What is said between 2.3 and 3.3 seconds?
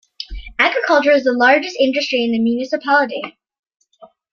the municipality.